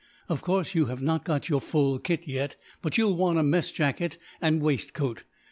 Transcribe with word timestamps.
Of 0.27 0.41
course, 0.41 0.73
you 0.73 0.85
have 0.87 1.03
not 1.03 1.23
got 1.25 1.47
your 1.47 1.61
full 1.61 1.99
kit 1.99 2.27
yet; 2.27 2.55
but 2.81 2.97
you 2.97 3.05
will 3.05 3.17
want 3.17 3.37
a 3.37 3.43
mess 3.43 3.71
jacket 3.71 4.17
and 4.41 4.59
waistcoat. 4.59 5.25